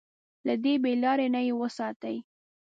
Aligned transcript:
له 0.47 0.53
دې 0.63 0.73
بې 0.83 0.91
لارۍ 1.03 1.27
نه 1.35 1.41
يې 1.47 1.53
وساتي. 1.61 2.15